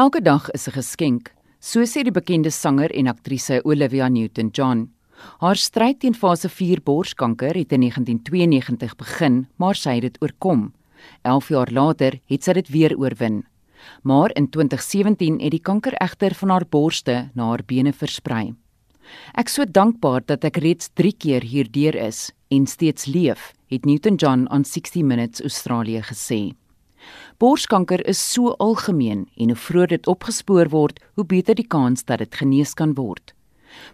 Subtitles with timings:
[0.00, 4.88] Elke dag is 'n geskenk, so sê die bekende sanger en aktrise Olivia Newton-John.
[5.40, 10.72] Haar stryd teen fase 4 borskanker het in 1992 begin, maar sy het dit oorkom.
[11.22, 13.44] 11 jaar later het sy dit weer oorwin.
[14.02, 18.54] Maar in 2017 het die kanker egter van haar borste na haar bene versprei.
[19.34, 24.48] Ek so dankbaar dat ek reeds 3 keer hierdeur is en steeds leef, het Newton-John
[24.48, 26.59] aan 60 Minutes Australië gesê.
[27.38, 32.18] Borskanker is so algemeen en hoe vroeër dit opgespoor word, hoe beter die kans dat
[32.18, 33.34] dit genees kan word.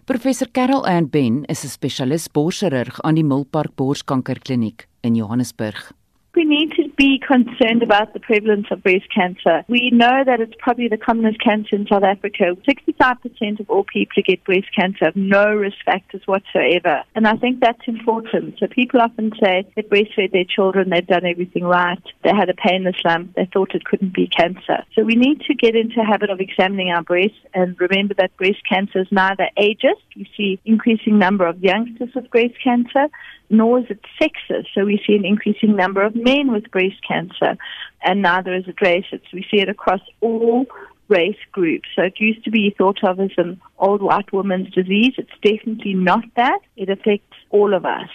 [0.05, 5.91] Professor Carol Ann Ben is 'n spesialis borschirurg aan die Milpark Borskankerkliniek in Johannesburg.
[6.33, 9.63] We need to be concerned about the prevalence of breast cancer.
[9.67, 12.57] We know that it's probably the commonest cancer in South Africa.
[12.67, 17.03] 65% of all people get breast cancer have no risk factors whatsoever.
[17.15, 18.55] And I think that's important.
[18.59, 22.55] So people often say they breastfed their children, they've done everything right, they had a
[22.55, 24.83] painless lump, they thought it couldn't be cancer.
[24.95, 28.35] So we need to get into a habit of examining our breasts and remember that
[28.37, 33.07] breast cancer is neither ageist, we see increasing number of youngsters with breast cancer,
[33.49, 34.67] nor is it sexist.
[34.73, 37.57] So we see an increasing number of men with breast cancer,
[38.03, 39.33] and neither is it racist.
[39.33, 40.65] We see it across all
[41.09, 41.87] race groups.
[41.95, 45.13] So it used to be thought of as an old white woman's disease.
[45.17, 46.59] It's definitely not that.
[46.75, 48.09] It affects all of us.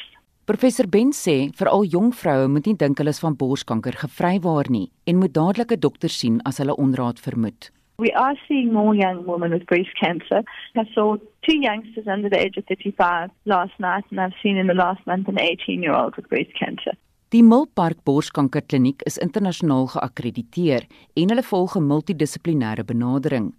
[0.44, 4.90] Professor Ben sê veral jong vroue moet nie dink hulle is van borskanker gevrywaar nie
[5.06, 7.70] en moet dadelik 'n dokter sien as hulle onraad vermoed.
[7.98, 10.42] We are seeing more young women with breast cancer.
[10.74, 14.66] I saw two youngsters under the age of 35 last night, and I've seen in
[14.66, 16.92] the last month an 18 year old with breast cancer.
[17.32, 20.84] Die Milpark Borskankerkliniek is internasionaal geakkrediteer
[21.16, 23.54] en hulle volg 'n multidissiplinêre benadering.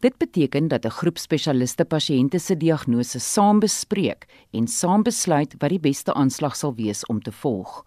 [0.00, 5.70] Dit beteken dat 'n groep spesialiste pasiënte se diagnose saam bespreek en saam besluit wat
[5.70, 7.82] die beste aanslag sal wees om te volg.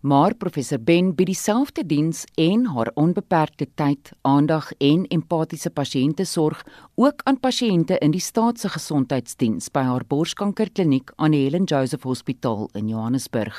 [0.00, 6.62] Maar professor Ben bied dieselfde diens en haar onbeperkte tyd, aandag en empatiese pasiëntesorg
[6.94, 12.70] ook aan pasiënte in die staatse gesondheidsdiens by haar borskankerkliniek aan die Helen Joseph Hospitaal
[12.80, 13.58] in Johannesburg.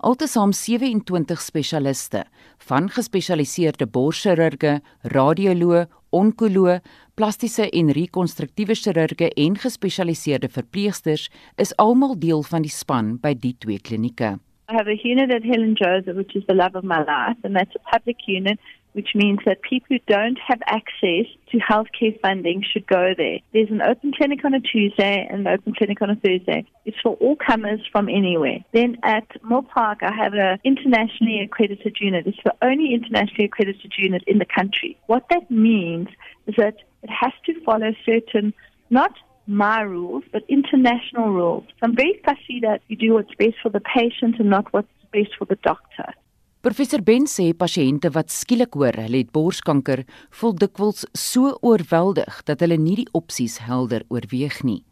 [0.00, 2.22] Altesaam 27 spesialiste
[2.64, 5.82] van gespesialiseerde borschirurge, radioloë,
[6.16, 6.78] onkoloë,
[7.14, 13.52] plastiese en rekonstruktiewe chirurge en gespesialiseerde verpleegsters is almal deel van die span by die
[13.60, 14.38] twee klinieke.
[14.72, 17.54] I have a unit at Helen Joseph, which is the love of my life, and
[17.54, 18.58] that's a public unit,
[18.92, 23.38] which means that people who don't have access to healthcare funding should go there.
[23.52, 26.64] There's an open clinic on a Tuesday and an open clinic on a Thursday.
[26.86, 28.60] It's for all comers from anywhere.
[28.72, 32.26] Then at Moore Park, I have an internationally accredited unit.
[32.26, 34.98] It's the only internationally accredited unit in the country.
[35.06, 36.08] What that means
[36.46, 38.54] is that it has to follow certain,
[38.88, 39.12] not
[39.46, 41.64] my rules, but international rules.
[41.78, 44.88] So I'm very fussy that you do what's best for the patient and not what's
[45.12, 46.14] best for the doctor.
[46.62, 52.62] Professor Ben sê pasiënte wat skielik hoor hulle het borskanker, voel dikwels so oorweldig dat
[52.62, 54.84] hulle nie die opsies helder oorweeg nie.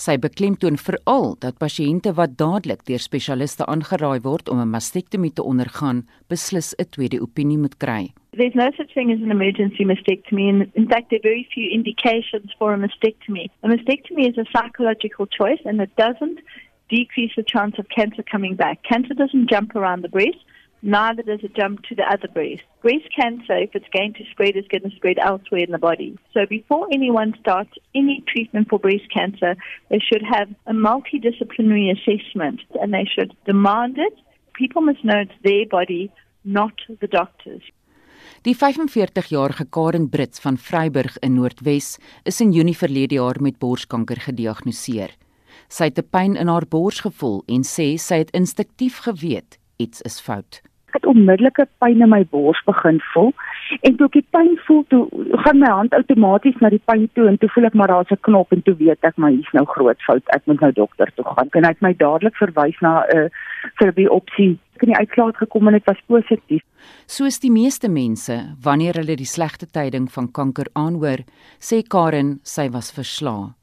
[0.00, 5.44] Sy beklemtoon veral dat pasiënte wat dadelik deur spesialiste aangeraai word om 'n mastektomie te
[5.44, 5.98] ondergaan,
[6.32, 8.04] beslis 'n tweede opinie moet kry.
[8.32, 11.68] There's no such thing as an emergency mastectomy, and in fact, there are very few
[11.68, 13.50] indications for a mastectomy.
[13.62, 16.38] A mastectomy is a psychological choice, and it doesn't
[16.88, 18.82] decrease the chance of cancer coming back.
[18.82, 20.40] Cancer doesn't jump around the breast,
[20.82, 22.62] neither does it jump to the other breast.
[22.82, 26.18] Breast cancer, if it's going to spread, is going to spread elsewhere in the body.
[26.32, 29.56] So before anyone starts any treatment for breast cancer,
[29.90, 34.14] they should have a multidisciplinary assessment, and they should demand it.
[34.54, 36.10] People must know it's their body,
[36.44, 37.62] not the doctor's.
[38.42, 44.20] Die 45-jarige Karen Brits van Vryburg in Noordwes is in Junie verlede jaar met borskanker
[44.20, 45.12] gediagnoseer.
[45.68, 50.00] Sy het 'n pyn in haar bors gevoel en sê sy het instinktief geweet iets
[50.02, 50.60] is fout.
[50.90, 53.28] Ek het onmiddellike pyn in my bors begin voel
[53.86, 55.04] en toe ek die pyn voel, toe
[55.44, 58.18] gaan my hand outomaties na die pyn toe en toe voel ek maar daar's 'n
[58.26, 60.24] knop en toe weet ek maar hier's nou groot fout.
[60.34, 61.46] Ek moet nou dokter toe gaan.
[61.54, 63.28] En hy het my dadelik verwys na 'n uh,
[63.78, 66.62] vir die opsie en die uitslaat gekom en dit was positief.
[67.06, 71.22] Soos die meeste mense, wanneer hulle die slegte tyding van kanker aanhoor,
[71.60, 73.54] sê Karen sy was verslae.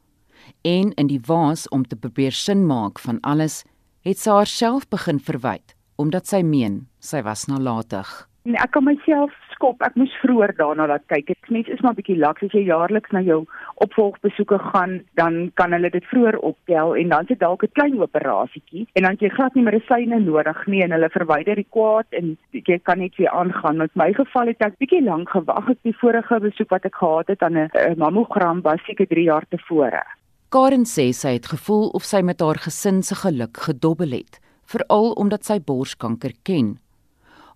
[0.64, 3.66] En in die waas om te probeer sin maak van alles,
[4.02, 8.28] het sy haarself begin verwyd omdat sy meen sy was nalatig.
[8.48, 9.82] En ek kan myself skop.
[9.84, 11.28] Ek moes vroeër daarna laat kyk.
[11.28, 13.42] Dit mens is maar bietjie laks as jy jaarliks na jou
[13.84, 18.86] opvolgbesoeke gaan, dan kan hulle dit vroeër optel en dan sit dalk 'n klein operasietjie
[18.96, 22.80] en dan jy glad nie medisyne nodig nie en hulle verwyder die kwaad en jy
[22.84, 23.78] kan net weer aangaan.
[23.78, 25.70] Met my geval het ek bietjie lank gewag.
[25.70, 29.46] Ek die vorige besoek wat ek gehad het aan 'n mammogram was seker 3 jaar
[29.50, 30.04] tevore.
[30.50, 35.12] Karen sê sy het gevoel of sy met haar gesin se geluk gedobbel het, veral
[35.16, 36.78] omdat sy borskanker ken.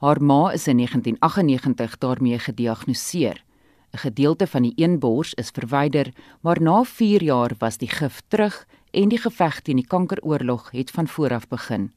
[0.02, 3.44] Haar ma is in 1998 daarmee gediagnoseer.
[3.94, 8.22] 'n Gedeelte van die een bors is verwyder, maar na 4 jaar was die gif
[8.28, 11.92] terug en die geveg teen die kankeroorlog het van voor af begin.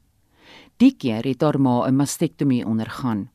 [0.77, 3.31] Die keer het haar ma 'n mastektomie ondergaan.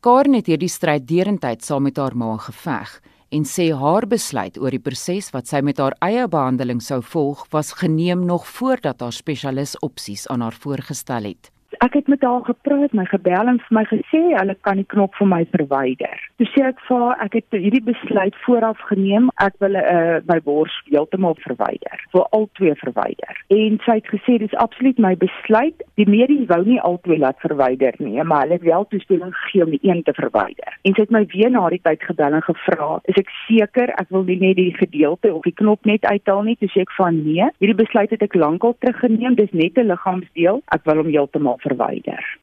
[0.00, 4.74] Karen het hierdie stryd derentyd saam met haar ma geveg en sê haar besluit oor
[4.74, 9.14] die proses wat sy met haar eie behandeling sou volg was geneem nog voordat haar
[9.14, 13.74] spesialis opsies aan haar voorgestel het ek het met haar gepraat, my gebel en vir
[13.78, 16.22] my gesê hulle kan die knop vir my verwyder.
[16.40, 20.38] Toe sê ek vir haar ek het hierdie besluit vooraf geneem, ek wil uh, my
[20.44, 23.40] bors heeltemal verwyder, vir al twee verwyder.
[23.54, 25.84] En sy het gesê dis absoluut my besluit.
[26.00, 29.66] Die medies wou nie al twee laat verwyder nie, maar hulle het wel toestemming gegee
[29.66, 30.78] om die een te verwyder.
[30.82, 34.10] En sy het my weer na die tyd gebel en gevra, "Is ek seker ek
[34.10, 37.22] wil nie net die gedeelte of die knop net uithaal nie?" Toe sê ek van
[37.24, 40.62] nee, hierdie besluit het ek lankal teruggeneem, dis net 'n liggaamsdeel.
[40.72, 42.38] Ek wil hom heeltemal verwyder.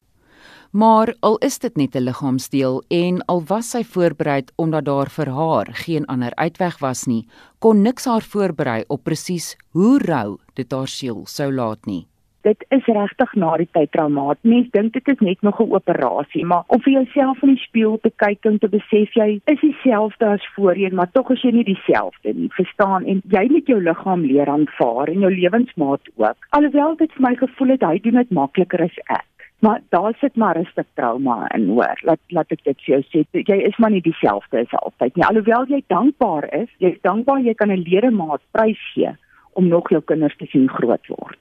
[0.70, 5.28] Maar al is dit net 'n liggaamsdeel en al was sy voorberei omdat daar vir
[5.28, 7.26] haar geen ander uitweg was nie,
[7.58, 12.06] kon niks haar voorberei op presies hoe rou dit haar siel sou laat nie
[12.48, 14.50] dit is regtig na die tyd traumaties.
[14.52, 17.98] Mense dink dit is net nog 'n operasie, maar om vir jouself in die spieël
[18.02, 21.64] te kyk en te besef jy is dieselfde as voorheen, maar tog is jy nie
[21.64, 22.50] dieselfde nie.
[22.60, 23.04] Verstaan?
[23.04, 26.38] En jy moet jou liggaam leer aanvaar en jou lewensmaat ook.
[26.50, 29.26] Alhoewel dit vir my gevoel het hy doen dit makliker as ek.
[29.58, 31.98] Maar daar sit maar 'n stuk trauma in, hoor.
[32.02, 33.26] Laat laat ek dit vir jou sê.
[33.32, 35.24] Jy is maar nie dieselfde as altyd nie.
[35.24, 39.10] Alhoewel jy dankbaar is, jy's dankbaar jy kan 'n ledemaat prys gee
[39.52, 41.38] om nog jou kinders te sien groot word.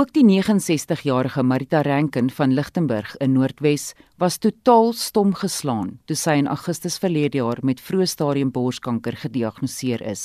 [0.00, 6.38] Ook die 69-jarige Marita Rankin van Lichtenburg in Noordwes was totaal stom geslaan toe sy
[6.40, 10.22] in Augustus verlede jaar met vroeë stadium borskanker gediagnoseer is.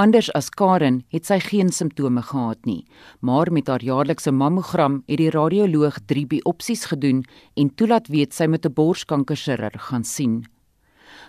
[0.00, 2.86] Anders as Karen het sy geen simptome gehad nie,
[3.20, 7.26] maar met haar jaarlikse mammogram het die radioloog 3 biopsies gedoen
[7.60, 10.46] en toelaat weet sy met 'n borskankerchirurg gaan sien.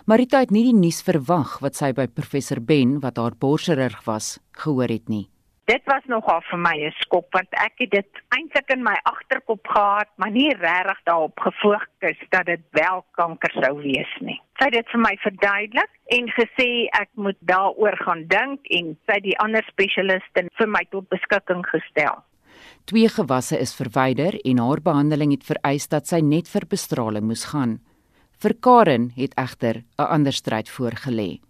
[0.06, 4.38] Marita het nie die nuus verwag wat sy by professor Ben, wat haar borschirurg was,
[4.56, 5.28] gehoor het nie
[5.70, 9.66] dit was nogal vir my 'n skok want ek het dit eintlik in my agterkop
[9.68, 14.40] gehad, maar nie regtig daarop gefokus dat dit wel kanker sou wees nie.
[14.58, 16.68] Sy het dit vir my verduidelik en gesê
[17.02, 22.24] ek moet daaroor gaan dink en sy die ander spesialiste vir my tot beskikking gestel.
[22.84, 27.44] Twee gewasse is verwyder en haar behandeling het vereis dat sy net vir bestraling moes
[27.52, 27.78] gaan.
[28.42, 31.40] Vir Karen het egter 'n ander stryd voorgelê.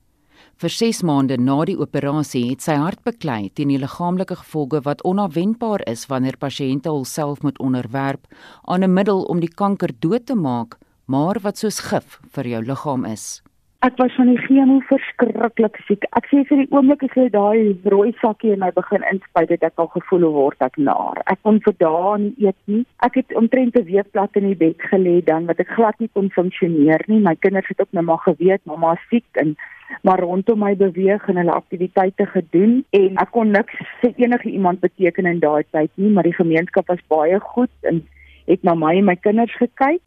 [0.61, 5.01] Vir 6 maande na die operasie het sy hart beklei teen die liggaamlike gevolge wat
[5.09, 8.29] onverwendbaar is wanneer pasiënte hulself moet onderwerp
[8.69, 10.77] aan 'n middel om die kanker dood te maak,
[11.09, 13.41] maar wat soos gif vir jou liggaam is.
[13.81, 16.05] Ek was van die chemo verskriklik siek.
[16.13, 19.63] Ek sê vir die oomblik as jy daai rooi sakkie in my begin inspuit het,
[19.63, 21.23] ek al gevoel hoe word ek naar.
[21.25, 22.85] Ek kon vir dae nie eet nie.
[23.01, 26.11] Ek het omtrent 'n week plat in die bed gelê dan wat ek glad nie
[26.13, 27.21] kon funksioneer nie.
[27.21, 29.57] My kinders het ook net maar geweet mamma is siek en
[30.03, 34.81] maar rondom my beweeg en hulle aktiwiteite gedoen en ek kon niks vir enige iemand
[34.81, 38.03] beteken in daai tyd nie, maar die gemeenskap was baie goed en
[38.47, 40.01] het na my en my kinders gekyk.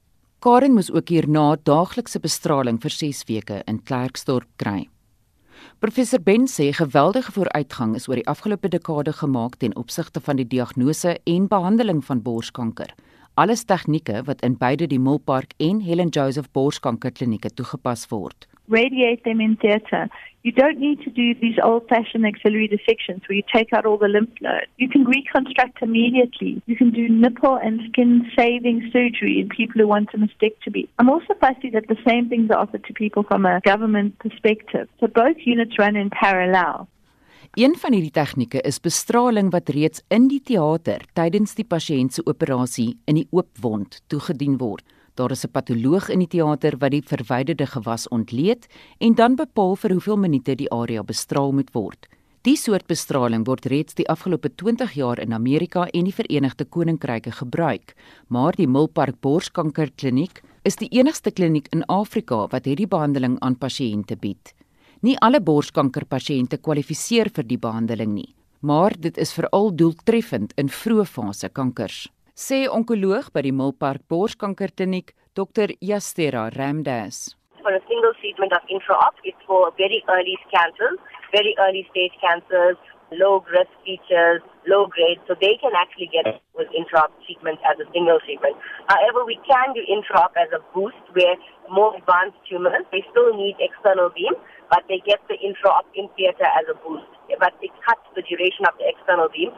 [0.44, 4.90] Karen moes ook hierna daaglikse bestraling vir 6 weke in Klerksdorp kry.
[5.80, 10.48] Professor Ben sê geweldige vooruitgang is oor die afgelope dekade gemaak ten opsigte van die
[10.48, 12.92] diagnose en behandeling van borskanker.
[13.36, 19.42] Alles tegnieke wat in beide die Milpark en Helen Joseph Borskankerklinieke toegepas word radiate them
[19.42, 20.10] in theatre.
[20.44, 23.98] You don't need to do these old fashioned axillary dissections where you take out all
[23.98, 24.68] the lymph nodes.
[24.78, 26.62] You can reconstruct immediately.
[26.66, 30.90] You can do nipple and skin saving surgery in people who want a mastectomy.
[31.00, 34.90] I'm also fussy that the same things are offered to people from a government perspective.
[35.00, 36.90] So both units run in parallel.
[37.54, 42.24] Een van hierdie tegnieke is bestraling wat reeds in die teater tydens die pasiënt se
[42.26, 44.82] operasie in die oop wond toegedien word.
[45.16, 48.68] Daar is 'n patoloog in die teater wat die verwyderde gewas ontleed
[48.98, 52.08] en dan bepaal vir hoeveel minute die area bestraal moet word.
[52.42, 57.32] Die soort bestraling word reeds die afgelope 20 jaar in Amerika en die Verenigde Koninkryke
[57.32, 57.96] gebruik,
[58.28, 64.16] maar die Milpark Borskankerkliniek is die enigste kliniek in Afrika wat hierdie behandeling aan pasiënte
[64.16, 64.54] bied.
[65.02, 71.06] Nie alle borskankerpasiënte kwalifiseer vir die behandeling nie, maar dit is veral doeltreffend in vroeë
[71.06, 75.78] fase kankers sê onkoloog by die Milpark Borskankerkliniek, Dr.
[75.82, 77.38] Yastera Ramdas.
[77.62, 81.00] For a single treatment of intraop, it's for very early cancers,
[81.32, 82.76] very early stage cancers,
[83.14, 87.88] low risk features, low grade, so they can actually get with intraop treatment as a
[87.94, 88.58] single treatment.
[88.90, 91.38] However, we can do intraop as a boost where
[91.70, 94.34] more advanced tumors, they still need external beam,
[94.70, 97.08] but they get the intraop in theater as a boost.
[97.40, 99.54] But it cuts the duration of the external beam.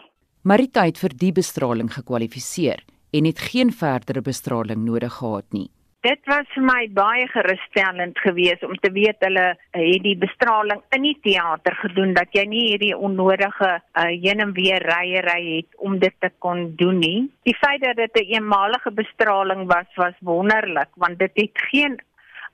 [0.46, 2.84] Marita het vir die bestraling gekwalifiseer
[3.18, 5.72] en het geen verdere bestraling nodig gehad nie.
[6.06, 11.08] Dit was vir my baie gerusstellend geweest om te weet hulle het die bestraling in
[11.08, 15.98] die teater gedoen dat jy nie hierdie onnodige uh, heen en weer ryery het om
[16.04, 17.26] dit te kon doen nie.
[17.50, 21.98] Die feit dat dit 'n een eenmalige bestraling was was wonderlik want dit het geen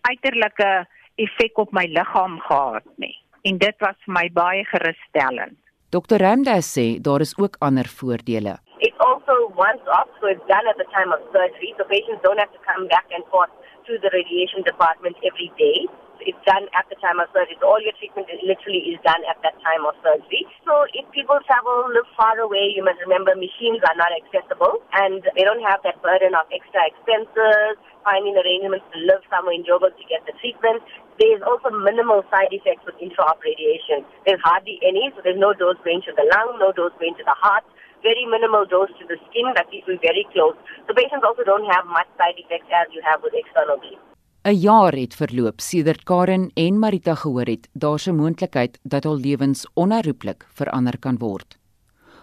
[0.02, 3.18] uiterlike effek op my liggaam gehad nie.
[3.44, 5.61] En dit was vir my baie gerusstellend.
[5.92, 6.24] Dr.
[6.24, 8.54] Ramdas sê daar is ook ander voordele.
[8.80, 9.34] It's also
[9.68, 12.62] once off, so it's done at the time of surgery, so patients don't have to
[12.70, 13.52] come back and forth
[13.88, 15.78] to the radiation department every day.
[16.24, 17.58] It's done at the time of surgery.
[17.60, 20.48] So all your treatment literally is done at that time of surgery.
[20.64, 25.26] So if people travel, live far away, you must remember machines are not accessible and
[25.36, 29.98] they don't have that burden of extra expenses, finding arrangements to live somewhere in Joburg
[29.98, 30.86] to get the treatment.
[31.22, 34.02] There's also minimal side effects with intra-op radiation.
[34.26, 37.26] There's hardly any, so there's no dose going to the lung, no dose going to
[37.30, 37.62] the heart,
[38.02, 40.58] very minimal dose to the skin that keeps you very close.
[40.88, 44.02] So patients also don't have much side effects as you have with external beams.
[44.50, 49.20] 'n Jaar het verloop sedert Karen en Marita gehoor het daar's 'n moontlikheid dat hul
[49.20, 51.58] lewens onherroepelik verander kan word.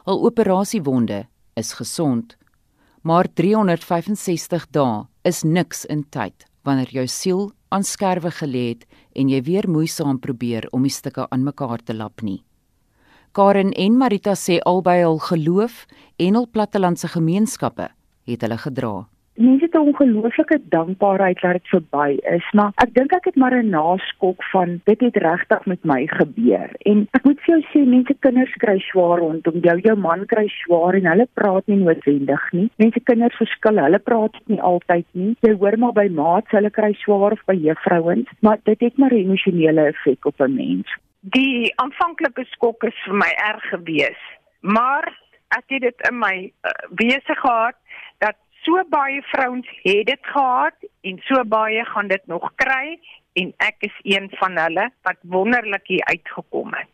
[0.04, 2.36] Hul operasiewonde is gesond,
[3.02, 9.28] maar 365 dae is niks in tyd wanneer jou siel aan skerwe gelê het en
[9.28, 12.42] jy weer moeisaam probeer om die stukke aan mekaar te lap nie.
[13.32, 15.84] Karen en Marita sê albei hul geloof
[16.16, 17.90] en hul plattelandse gemeenskappe
[18.28, 18.94] het hulle gedra
[19.38, 23.54] mense het 'n ongelooflike dankbaarheid dat dit verby is, maar ek dink ek het maar
[23.54, 26.70] 'n naskok van dit het regtig met my gebeur.
[26.78, 30.48] En ek moet vir jou sê mense kinders kry swaar rondom jou, jou man kry
[30.48, 32.70] swaar en hulle praat nie noodwendig nie.
[32.76, 35.36] Mense kinders verskil, hulle praat nie altyd nie.
[35.40, 39.12] Jy hoor maar by maats hulle kry swaar of by juffrouens, maar dit het maar
[39.12, 40.96] 'n emosionele effek op 'n mens.
[41.20, 44.20] Die aanvanklike skok is vir my erg gewees,
[44.60, 45.04] maar
[45.48, 47.76] ek het dit in my uh, wese gehad
[48.64, 52.98] so baie vrouens het dit gehad en so baie gaan dit nog kry
[53.38, 56.90] en ek is een van hulle wat wonderlik hier uitgekom het.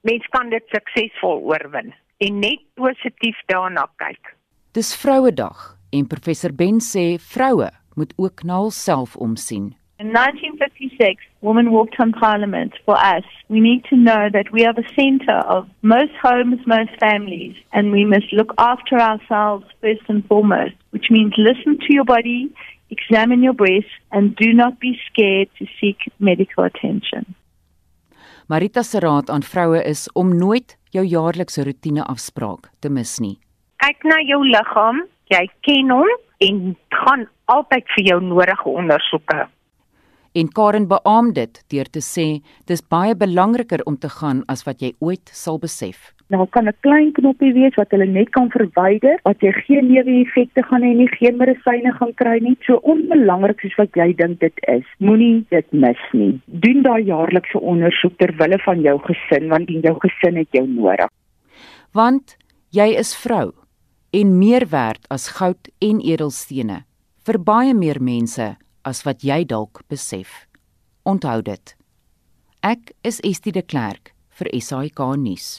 [0.00, 4.34] Mens kan dit suksesvol oorwin en net positief daarna kyk.
[4.72, 9.74] Dis Vrouedag en professor Ben sê vroue moet ook na hulself omsien.
[9.96, 10.12] In
[10.98, 12.72] 1956, women walked on parliament.
[12.84, 16.90] For us, we need to know that we are the center of most homes, most
[17.00, 22.04] families, and we must look after ourselves first and foremost, which means listen to your
[22.04, 22.52] body,
[22.90, 27.34] examine your breast, and do not be scared to seek medical attention.
[28.48, 33.34] Marita se raad aan vroue is om nooit jou jaarlikse roetine afspraak te mis nie.
[33.82, 35.02] Kyk na jou liggaam,
[35.34, 36.12] jy ken hom
[36.46, 39.48] en gaan altyd vir jou nodige ondersoeke
[40.36, 42.26] en Karen beamoed dit deur te sê
[42.68, 46.12] dis baie belangriker om te gaan as wat jy ooit sal besef.
[46.28, 50.62] Nou kan 'n klein knoppie wees wat hulle net kan verwyder, wat jy geen neeweffekte
[50.62, 52.56] gaan hê nie, geen medisyne gaan kry nie.
[52.66, 56.40] So onbelangrik soos wat jy dink dit is, moenie dit mis nie.
[56.46, 61.08] Doen daai jaarlikse ondersoek ter wille van jou gesin want jou gesin het jou nodig.
[61.92, 62.36] Want
[62.70, 63.52] jy is vrou
[64.12, 66.84] en meer werd as goud en edelstene
[67.26, 70.46] vir baie meer mense as wat jy dalk besef.
[71.02, 71.74] Onthou dit.
[72.62, 75.58] Ek is Estie de Klerk vir SAK nuus.